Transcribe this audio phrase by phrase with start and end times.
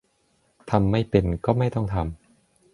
[0.69, 2.05] ทำไม่เป็น ก็ไม่ต้องทำ